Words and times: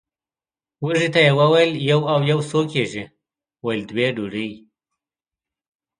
وږي 0.83 1.09
ته 1.13 1.19
یې 1.25 1.31
وویل 1.39 1.71
یو 1.89 2.01
او 2.13 2.19
یو 2.31 2.39
څو 2.49 2.59
کېږي 2.71 3.03
ویل 3.65 3.81
دوې 3.91 4.07
ډوډۍ! 4.15 4.51